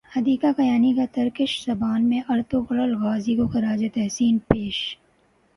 [0.09, 4.77] حدیقہ کیانی کا ترکش زبان میں ارطغرل غازی کو خراج تحسین پیش